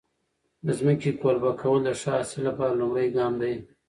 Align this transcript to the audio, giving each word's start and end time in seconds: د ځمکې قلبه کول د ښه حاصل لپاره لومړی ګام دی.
د 0.65 0.67
ځمکې 0.79 1.11
قلبه 1.21 1.51
کول 1.61 1.79
د 1.85 1.89
ښه 1.99 2.09
حاصل 2.17 2.39
لپاره 2.47 2.77
لومړی 2.81 3.07
ګام 3.15 3.33
دی. 3.41 3.53